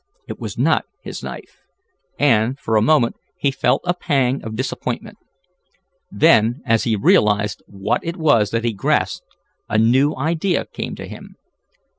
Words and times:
It 0.27 0.39
was 0.39 0.57
not 0.57 0.85
his 1.03 1.21
knife, 1.21 1.57
and, 2.17 2.57
for 2.57 2.75
a 2.75 2.81
moment 2.81 3.17
he 3.37 3.51
felt 3.51 3.83
a 3.85 3.93
pang 3.93 4.43
of 4.43 4.55
disappointment. 4.55 5.19
Then, 6.09 6.63
as 6.65 6.85
he 6.85 6.95
realized 6.95 7.61
what 7.67 8.03
it 8.03 8.17
was 8.17 8.49
that 8.49 8.63
he 8.63 8.71
had 8.71 8.77
grasped, 8.77 9.27
a 9.69 9.77
new 9.77 10.15
idea 10.15 10.65
came 10.65 10.95
to 10.95 11.05
him. 11.07 11.35